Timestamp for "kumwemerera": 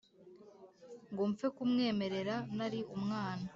1.55-2.35